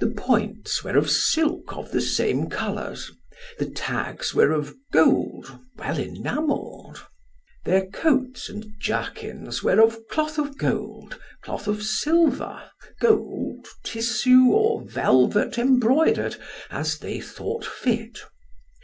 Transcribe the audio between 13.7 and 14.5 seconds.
tissue